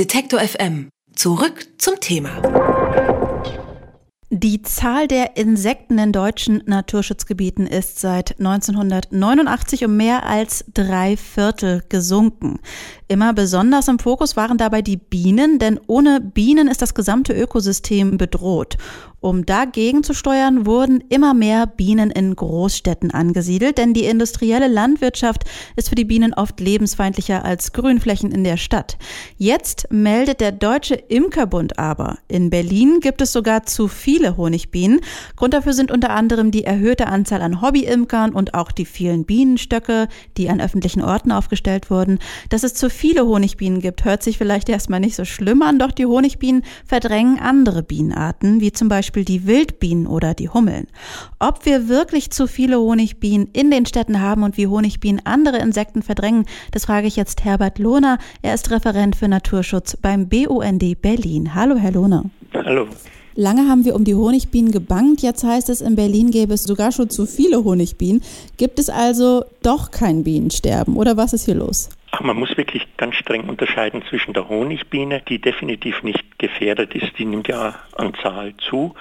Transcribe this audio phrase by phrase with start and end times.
[0.00, 0.88] Detektor FM.
[1.14, 2.40] Zurück zum Thema.
[4.30, 11.82] Die Zahl der Insekten in deutschen Naturschutzgebieten ist seit 1989 um mehr als drei Viertel
[11.90, 12.60] gesunken.
[13.08, 18.16] Immer besonders im Fokus waren dabei die Bienen, denn ohne Bienen ist das gesamte Ökosystem
[18.16, 18.78] bedroht.
[19.22, 25.44] Um dagegen zu steuern, wurden immer mehr Bienen in Großstädten angesiedelt, denn die industrielle Landwirtschaft
[25.76, 28.96] ist für die Bienen oft lebensfeindlicher als Grünflächen in der Stadt.
[29.36, 35.00] Jetzt meldet der Deutsche Imkerbund aber, in Berlin gibt es sogar zu viele Honigbienen.
[35.36, 40.08] Grund dafür sind unter anderem die erhöhte Anzahl an Hobbyimkern und auch die vielen Bienenstöcke,
[40.38, 42.20] die an öffentlichen Orten aufgestellt wurden.
[42.48, 45.92] Dass es zu viele Honigbienen gibt, hört sich vielleicht erstmal nicht so schlimm an, doch
[45.92, 50.86] die Honigbienen verdrängen andere Bienenarten, wie zum Beispiel Beispiel die Wildbienen oder die Hummeln.
[51.40, 56.02] Ob wir wirklich zu viele Honigbienen in den Städten haben und wie Honigbienen andere Insekten
[56.02, 58.18] verdrängen, das frage ich jetzt Herbert Lohner.
[58.42, 61.56] Er ist Referent für Naturschutz beim BUND Berlin.
[61.56, 62.26] Hallo, Herr Lohner.
[62.54, 62.86] Hallo.
[63.34, 65.22] Lange haben wir um die Honigbienen gebankt.
[65.22, 68.22] Jetzt heißt es, in Berlin gäbe es sogar schon zu viele Honigbienen.
[68.58, 71.88] Gibt es also doch kein Bienensterben oder was ist hier los?
[72.12, 77.18] Ach, man muss wirklich ganz streng unterscheiden zwischen der Honigbiene, die definitiv nicht gefährdet ist,
[77.18, 78.94] die nimmt ja an Zahl zu,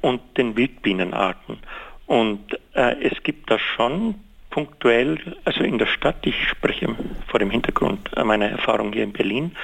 [0.00, 1.58] und den Wildbienenarten.
[2.06, 4.16] Und äh, es gibt da schon
[4.50, 6.88] punktuell, also in der Stadt, ich spreche
[7.28, 9.56] vor dem Hintergrund meiner Erfahrung hier in Berlin,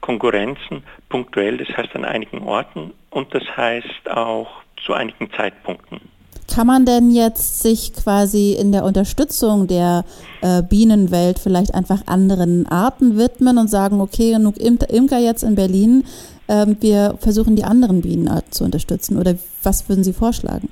[0.00, 6.13] Konkurrenzen punktuell, das heißt an einigen Orten und das heißt auch zu einigen Zeitpunkten.
[6.52, 10.04] Kann man denn jetzt sich quasi in der Unterstützung der
[10.42, 16.04] äh, Bienenwelt vielleicht einfach anderen Arten widmen und sagen, okay, genug Imker jetzt in Berlin,
[16.46, 19.18] äh, wir versuchen die anderen Bienenarten zu unterstützen?
[19.18, 20.68] Oder was würden Sie vorschlagen?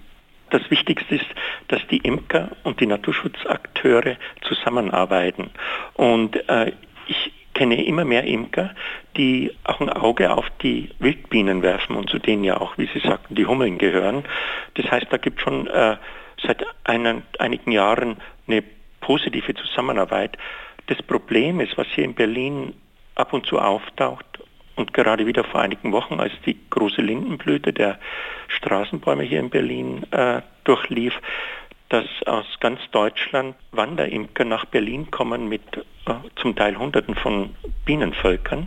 [0.51, 1.27] Das Wichtigste ist,
[1.69, 5.51] dass die Imker und die Naturschutzakteure zusammenarbeiten.
[5.95, 6.73] Und äh,
[7.09, 8.75] ich kenne immer mehr Imker,
[9.17, 13.01] die auch ein Auge auf die Wildbienen werfen und zu denen ja auch, wie Sie
[13.01, 14.25] sagten, die Hummeln gehören.
[14.75, 15.97] Das heißt, da gibt es schon äh,
[16.43, 18.63] seit einen, einigen Jahren eine
[19.01, 20.37] positive Zusammenarbeit.
[20.87, 22.75] Das Problem ist, was hier in Berlin
[23.15, 24.27] ab und zu auftaucht
[24.77, 27.99] und gerade wieder vor einigen Wochen, als die große Lindenblüte der
[28.49, 31.15] Straßenbäume hier in Berlin äh, durchlief,
[31.93, 37.55] dass aus ganz Deutschland Wanderimker nach Berlin kommen mit äh, zum Teil Hunderten von
[37.85, 38.67] Bienenvölkern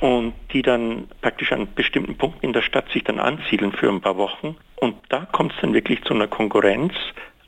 [0.00, 4.02] und die dann praktisch an bestimmten Punkten in der Stadt sich dann ansiedeln für ein
[4.02, 4.54] paar Wochen.
[4.76, 6.92] Und da kommt es dann wirklich zu einer Konkurrenz,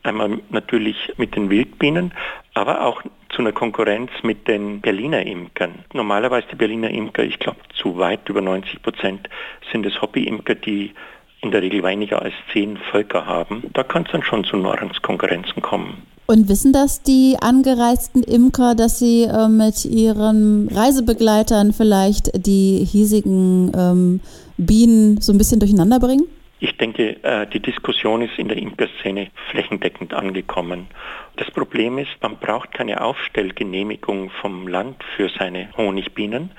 [0.04, 2.14] einmal natürlich mit den Wildbienen,
[2.54, 5.84] aber auch zu einer Konkurrenz mit den Berliner Imkern.
[5.92, 9.28] Normalerweise die Berliner Imker, ich glaube zu weit über 90 Prozent
[9.70, 10.94] sind es Hobbyimker, die
[11.40, 15.62] in der Regel weniger als zehn Völker haben, da kann es dann schon zu Nahrungskonkurrenzen
[15.62, 16.02] kommen.
[16.26, 23.72] Und wissen das die angereisten Imker, dass sie äh, mit ihren Reisebegleitern vielleicht die hiesigen
[23.74, 24.20] ähm,
[24.58, 26.26] Bienen so ein bisschen durcheinander bringen?
[26.60, 30.88] Ich denke, äh, die Diskussion ist in der Imkerszene flächendeckend angekommen.
[31.36, 36.50] Das Problem ist, man braucht keine Aufstellgenehmigung vom Land für seine Honigbienen,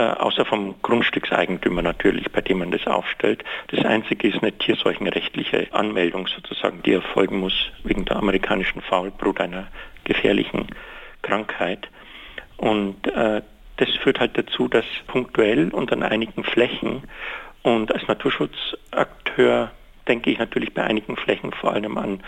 [0.00, 3.44] außer vom Grundstückseigentümer natürlich, bei dem man das aufstellt.
[3.68, 9.68] Das Einzige ist eine tierseuchenrechtliche Anmeldung sozusagen, die erfolgen muss wegen der amerikanischen Faulbrut, einer
[10.04, 10.66] gefährlichen
[11.22, 11.88] Krankheit.
[12.56, 13.42] Und äh,
[13.78, 17.02] das führt halt dazu, dass punktuell und an einigen Flächen
[17.66, 19.72] und als Naturschutzakteur
[20.06, 22.20] denke ich natürlich bei einigen Flächen vor allem an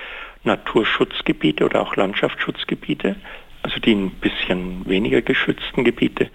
[0.42, 3.14] Naturschutzgebiete oder auch Landschaftsschutzgebiete,
[3.62, 6.30] also die ein bisschen weniger geschützten Gebiete,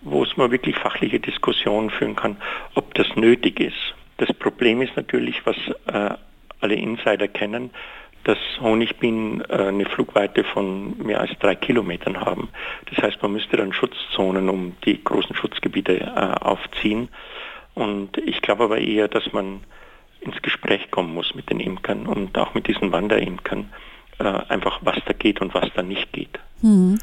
[0.00, 2.36] wo es mal wirklich fachliche Diskussionen führen kann,
[2.74, 3.94] ob das nötig ist.
[4.18, 5.56] Das Problem ist natürlich, was
[5.86, 6.14] äh,
[6.60, 7.70] alle Insider kennen,
[8.24, 12.48] dass Honigbienen äh, eine Flugweite von mehr als drei Kilometern haben.
[12.90, 17.08] Das heißt, man müsste dann Schutzzonen um die großen Schutzgebiete äh, aufziehen.
[17.74, 19.60] Und ich glaube aber eher, dass man
[20.20, 23.72] ins Gespräch kommen muss mit den Imkern und auch mit diesen Wanderimkern,
[24.18, 26.38] äh, einfach was da geht und was da nicht geht.
[26.60, 26.98] Hm.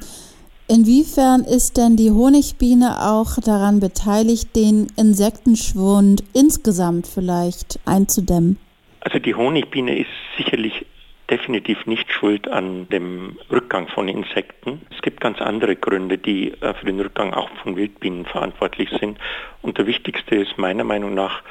[0.68, 8.58] Inwiefern ist denn die Honigbiene auch daran beteiligt, den Insektenschwund insgesamt vielleicht einzudämmen?
[9.02, 10.86] Also die Honigbiene ist sicherlich
[11.30, 14.82] definitiv nicht schuld an dem Rückgang von Insekten.
[14.96, 19.20] Es gibt ganz andere Gründe, die äh, für den Rückgang auch von Wildbienen verantwortlich sind.
[19.62, 21.42] Und der wichtigste ist meiner Meinung nach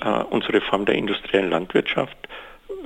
[0.00, 2.16] äh, unsere Form der industriellen Landwirtschaft,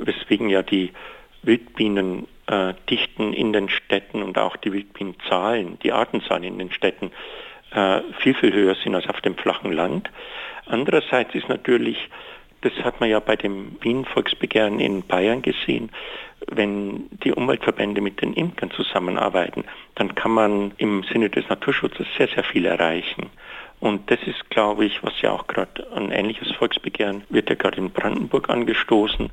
[0.01, 0.93] weswegen ja die
[1.43, 7.11] Wildbienendichten äh, in den Städten und auch die Wildbienenzahlen, die Artenzahlen in den Städten
[8.19, 10.11] viel, viel höher sind als auf dem flachen Land.
[10.67, 12.11] Andererseits ist natürlich
[12.63, 15.91] das hat man ja bei dem Bienenvolksbegehren in Bayern gesehen.
[16.47, 19.65] Wenn die Umweltverbände mit den Imkern zusammenarbeiten,
[19.97, 23.31] dann kann man im Sinne des Naturschutzes sehr, sehr viel erreichen.
[23.81, 27.79] Und das ist, glaube ich, was ja auch gerade ein ähnliches Volksbegehren wird ja gerade
[27.79, 29.31] in Brandenburg angestoßen.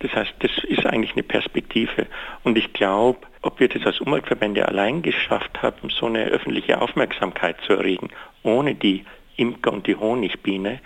[0.00, 2.06] Das heißt, das ist eigentlich eine Perspektive.
[2.44, 7.56] Und ich glaube, ob wir das als Umweltverbände allein geschafft haben, so eine öffentliche Aufmerksamkeit
[7.66, 8.08] zu erregen,
[8.42, 9.04] ohne die
[9.36, 10.80] Imker und die Honigbiene,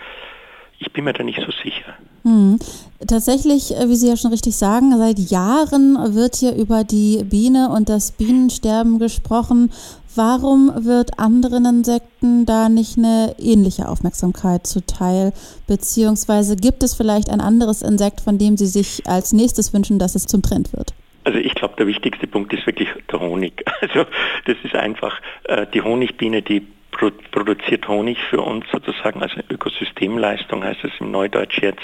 [0.79, 1.95] ich bin mir da nicht so sicher.
[2.25, 2.59] Hm.
[3.07, 7.69] Tatsächlich, äh, wie Sie ja schon richtig sagen, seit Jahren wird hier über die Biene
[7.71, 9.73] und das Bienensterben gesprochen.
[10.15, 15.33] Warum wird anderen Insekten da nicht eine ähnliche Aufmerksamkeit zuteil?
[15.67, 20.15] Beziehungsweise gibt es vielleicht ein anderes Insekt, von dem Sie sich als nächstes wünschen, dass
[20.15, 20.93] es zum Trend wird?
[21.25, 23.65] Also ich glaube, der wichtigste Punkt ist wirklich der Honig.
[23.81, 24.05] Also
[24.45, 30.85] das ist einfach äh, die Honigbiene, die produziert Honig für uns sozusagen, also Ökosystemleistung heißt
[30.85, 31.83] es im Neudeutsch jetzt.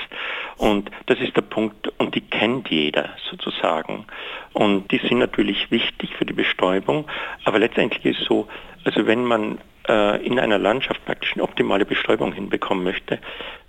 [0.57, 4.05] Und das ist der Punkt, und die kennt jeder sozusagen.
[4.53, 7.07] Und die sind natürlich wichtig für die Bestäubung,
[7.45, 8.49] aber letztendlich ist es so,
[8.85, 9.59] also wenn man
[9.89, 13.19] äh, in einer Landschaft praktisch eine optimale Bestäubung hinbekommen möchte,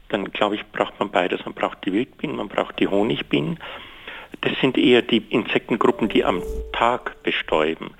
[0.10, 1.46] dann glaube ich, braucht man beides.
[1.46, 3.60] Man braucht die Wildbienen, man braucht die Honigbienen.
[4.42, 6.42] Das sind eher die Insektengruppen, die am
[6.72, 7.92] Tag bestäuben.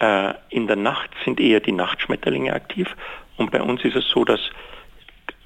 [0.00, 2.88] Äh, in der Nacht sind eher die Nachtschmetterlinge aktiv
[3.36, 4.40] und bei uns ist es so, dass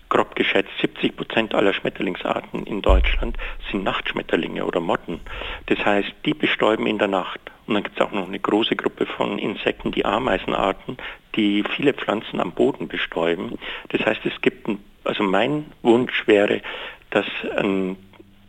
[0.08, 3.36] grob geschätzt 70 Prozent aller Schmetterlingsarten in Deutschland
[3.70, 5.20] sind Nachtschmetterlinge oder Motten.
[5.66, 7.40] Das heißt, die bestäuben in der Nacht.
[7.66, 10.98] Und dann gibt es auch noch eine große Gruppe von Insekten, die Ameisenarten,
[11.34, 13.58] die viele Pflanzen am Boden bestäuben.
[13.88, 16.62] Das heißt, es gibt, ein, also mein Wunsch wäre,
[17.10, 17.96] dass ein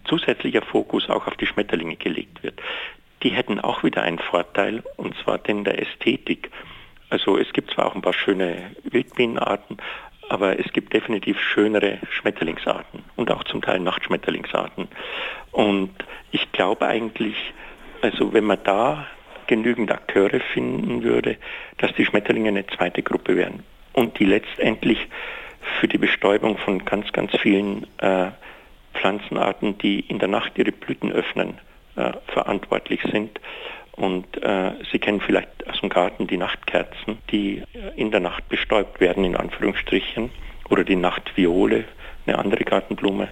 [0.03, 2.61] zusätzlicher Fokus auch auf die Schmetterlinge gelegt wird
[3.25, 6.51] die hätten auch wieder einen Vorteil, und zwar den der Ästhetik.
[7.09, 9.77] Also es gibt zwar auch ein paar schöne Wildbienenarten,
[10.29, 14.87] aber es gibt definitiv schönere Schmetterlingsarten und auch zum Teil Nachtschmetterlingsarten.
[15.51, 15.89] Und
[16.31, 17.35] ich glaube eigentlich,
[18.01, 19.07] also wenn man da
[19.47, 21.37] genügend Akteure finden würde,
[21.79, 23.63] dass die Schmetterlinge eine zweite Gruppe wären
[23.93, 24.99] und die letztendlich
[25.79, 28.27] für die Bestäubung von ganz, ganz vielen äh,
[28.93, 31.55] Pflanzenarten, die in der Nacht ihre Blüten öffnen,
[31.95, 33.39] äh, verantwortlich sind.
[33.93, 38.47] Und äh, Sie kennen vielleicht aus dem Garten die Nachtkerzen, die äh, in der Nacht
[38.49, 40.31] bestäubt werden, in Anführungsstrichen,
[40.69, 41.85] oder die Nachtviole,
[42.25, 43.29] eine andere Gartenblume.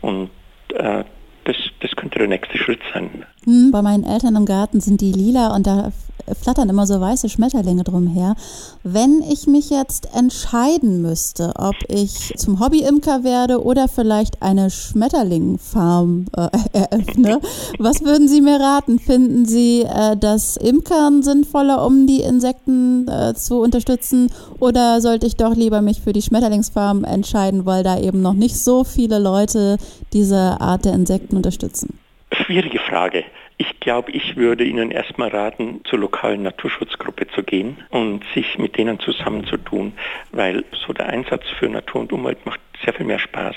[0.00, 0.30] Und
[0.74, 1.04] äh,
[1.44, 3.24] das, das könnte der nächste Schritt sein.
[3.44, 5.92] Hm, bei meinen Eltern im Garten sind die lila und da
[6.40, 8.34] flattern immer so weiße Schmetterlinge drumher.
[8.82, 16.26] Wenn ich mich jetzt entscheiden müsste, ob ich zum Hobbyimker werde oder vielleicht eine Schmetterlingfarm
[16.36, 17.40] äh, eröffne,
[17.78, 18.98] was würden Sie mir raten?
[18.98, 24.30] Finden Sie äh, das Imkern sinnvoller, um die Insekten äh, zu unterstützen
[24.60, 28.58] oder sollte ich doch lieber mich für die Schmetterlingsfarm entscheiden, weil da eben noch nicht
[28.58, 29.78] so viele Leute
[30.12, 31.98] diese Art der Insekten unterstützen?
[32.32, 33.24] Schwierige Frage.
[33.58, 38.76] Ich glaube, ich würde Ihnen erstmal raten, zur lokalen Naturschutzgruppe zu gehen und sich mit
[38.76, 39.92] denen zusammenzutun,
[40.32, 43.54] weil so der Einsatz für Natur und Umwelt macht sehr viel mehr Spaß,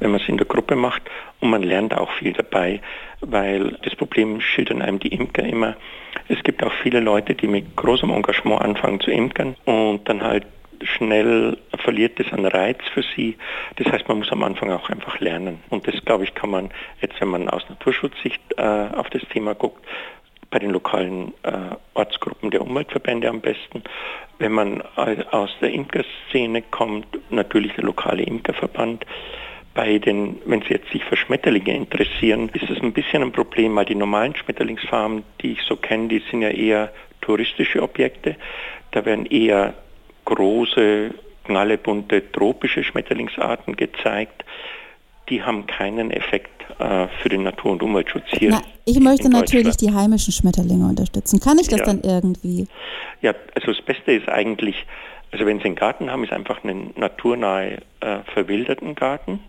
[0.00, 1.02] wenn man es in der Gruppe macht
[1.40, 2.80] und man lernt auch viel dabei,
[3.20, 5.76] weil das Problem schildern einem die Imker immer.
[6.28, 10.46] Es gibt auch viele Leute, die mit großem Engagement anfangen zu imkern und dann halt
[10.84, 13.36] schnell verliert es an Reiz für sie.
[13.76, 15.60] Das heißt, man muss am Anfang auch einfach lernen.
[15.70, 16.70] Und das, glaube ich, kann man
[17.00, 19.84] jetzt, wenn man aus Naturschutzsicht äh, auf das Thema guckt,
[20.52, 23.82] bei den lokalen äh, Ortsgruppen der Umweltverbände am besten.
[24.38, 29.06] Wenn man aus der Imkerszene kommt, natürlich der lokale Imkerverband.
[29.74, 33.74] Bei den, wenn Sie jetzt sich für Schmetterlinge interessieren, ist es ein bisschen ein Problem,
[33.74, 38.36] weil die normalen Schmetterlingsfarmen, die ich so kenne, die sind ja eher touristische Objekte.
[38.90, 39.72] Da werden eher
[40.24, 41.10] große,
[41.44, 44.44] knallebunte tropische Schmetterlingsarten gezeigt.
[45.28, 48.50] Die haben keinen Effekt äh, für den Natur- und Umweltschutz hier.
[48.50, 51.40] Na, ich möchte natürlich die heimischen Schmetterlinge unterstützen.
[51.40, 51.86] Kann ich das ja.
[51.86, 52.66] dann irgendwie?
[53.20, 54.86] Ja, also das Beste ist eigentlich,
[55.30, 59.40] also wenn Sie einen Garten haben, ist einfach einen naturnahe, äh, verwilderten Garten.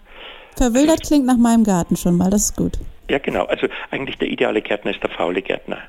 [0.56, 2.78] Verwildert klingt nach meinem Garten schon mal, das ist gut.
[3.10, 3.46] Ja, genau.
[3.46, 5.80] Also eigentlich der ideale Gärtner ist der faule Gärtner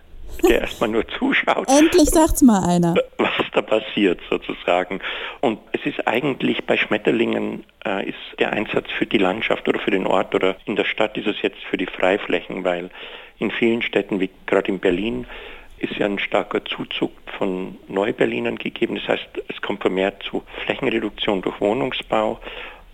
[0.43, 1.69] der erstmal nur zuschaut.
[1.69, 2.95] Endlich sagt's mal einer.
[3.19, 5.01] Was da passiert sozusagen.
[5.41, 9.91] Und es ist eigentlich bei Schmetterlingen äh, ist der Einsatz für die Landschaft oder für
[9.91, 12.91] den Ort oder in der Stadt ist es jetzt für die Freiflächen, weil
[13.39, 15.27] in vielen Städten, wie gerade in Berlin,
[15.79, 18.95] ist ja ein starker Zuzug von Neuberlinern gegeben.
[18.95, 22.41] Das heißt, es kommt vermehrt zu Flächenreduktion durch Wohnungsbau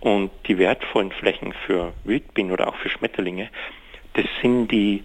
[0.01, 3.51] und die wertvollen Flächen für Wildbienen oder auch für Schmetterlinge,
[4.15, 5.05] das sind die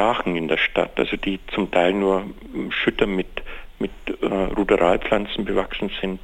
[0.00, 2.24] Brachen in der Stadt, also die zum Teil nur
[2.70, 3.28] Schütter mit,
[3.78, 3.90] mit
[4.20, 6.20] äh, Ruderalpflanzen bewachsen sind.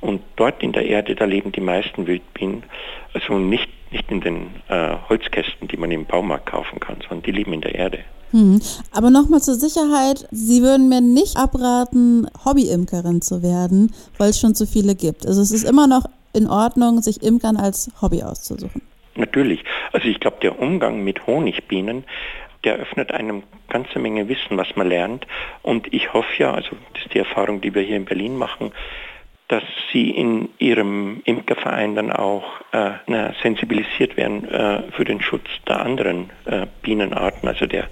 [0.00, 2.64] Und dort in der Erde, da leben die meisten Wildbienen,
[3.14, 7.32] also nicht, nicht in den äh, Holzkästen, die man im Baumarkt kaufen kann, sondern die
[7.32, 8.00] leben in der Erde.
[8.30, 8.60] Hm.
[8.92, 14.54] Aber nochmal zur Sicherheit, Sie würden mir nicht abraten, Hobbyimkerin zu werden, weil es schon
[14.54, 15.26] zu viele gibt.
[15.26, 16.04] Also es ist immer noch
[16.34, 18.82] in Ordnung, sich Imkern als Hobby auszusuchen?
[19.16, 19.62] Natürlich.
[19.92, 22.04] Also ich glaube, der Umgang mit Honigbienen,
[22.64, 25.26] der öffnet einem ganze Menge Wissen, was man lernt.
[25.62, 28.72] Und ich hoffe ja, also das ist die Erfahrung, die wir hier in Berlin machen,
[29.48, 35.46] dass sie in ihrem Imkerverein dann auch äh, na, sensibilisiert werden äh, für den Schutz
[35.68, 37.88] der anderen äh, Bienenarten, also der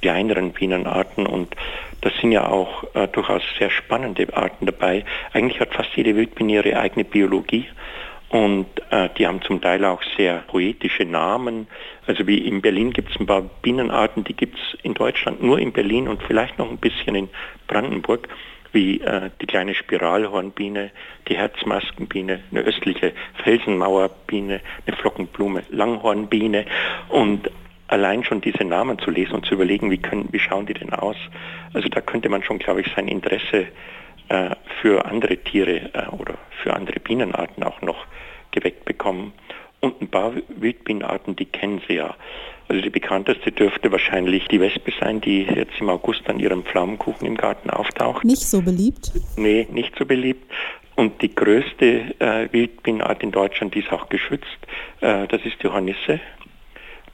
[0.00, 1.26] kleineren Bienenarten.
[1.26, 1.56] Und
[2.02, 5.04] das sind ja auch äh, durchaus sehr spannende Arten dabei.
[5.32, 7.66] Eigentlich hat fast jede Wildbiene ihre eigene Biologie.
[8.32, 11.66] Und äh, die haben zum Teil auch sehr poetische Namen.
[12.06, 15.58] Also wie in Berlin gibt es ein paar Bienenarten, die gibt es in Deutschland nur
[15.58, 17.28] in Berlin und vielleicht noch ein bisschen in
[17.66, 18.28] Brandenburg
[18.72, 20.92] wie äh, die kleine Spiralhornbiene,
[21.28, 23.12] die Herzmaskenbiene, eine östliche
[23.44, 26.64] Felsenmauerbiene, eine Flockenblume, Langhornbiene
[27.10, 27.50] und
[27.88, 30.94] allein schon diese Namen zu lesen und zu überlegen, wie, können, wie schauen die denn
[30.94, 31.16] aus.
[31.74, 33.66] Also da könnte man schon, glaube ich, sein Interesse
[34.80, 38.06] für andere Tiere äh, oder für andere Bienenarten auch noch
[38.50, 39.32] geweckt bekommen.
[39.80, 42.14] Und ein paar Wildbienenarten, die kennen Sie ja.
[42.68, 47.26] Also die bekannteste dürfte wahrscheinlich die Wespe sein, die jetzt im August an ihrem Pflaumenkuchen
[47.26, 48.24] im Garten auftaucht.
[48.24, 49.12] Nicht so beliebt?
[49.36, 50.50] Nee, nicht so beliebt.
[50.94, 54.46] Und die größte äh, Wildbienenart in Deutschland, die ist auch geschützt,
[55.00, 56.20] äh, das ist die Hornisse,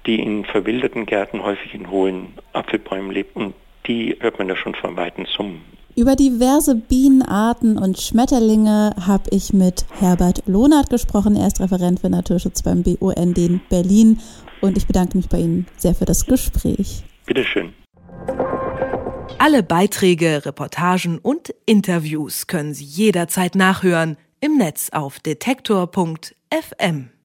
[0.07, 3.35] die in verwilderten Gärten häufig in hohen Apfelbäumen lebt.
[3.37, 3.55] Und
[3.87, 5.78] die hört man ja schon von Weitem summen.
[5.99, 11.35] Über diverse Bienenarten und Schmetterlinge habe ich mit Herbert Lohnert gesprochen.
[11.35, 14.21] Er ist Referent für Naturschutz beim BUND in Berlin.
[14.61, 17.03] Und ich bedanke mich bei Ihnen sehr für das Gespräch.
[17.27, 17.73] Bitteschön.
[19.39, 27.11] Alle Beiträge, Reportagen und Interviews können Sie jederzeit nachhören im Netz auf detektor.fm.